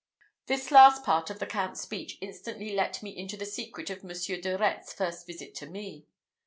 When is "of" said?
1.29-1.37, 3.91-4.03